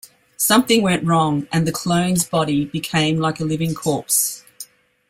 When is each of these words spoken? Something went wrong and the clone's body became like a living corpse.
Something 0.37 0.81
went 0.81 1.05
wrong 1.05 1.47
and 1.51 1.67
the 1.67 1.71
clone's 1.71 2.25
body 2.27 2.65
became 2.65 3.17
like 3.19 3.39
a 3.39 3.43
living 3.45 3.75
corpse. 3.75 4.43